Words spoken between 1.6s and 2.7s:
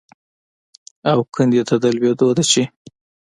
ته د لوېدو ده چې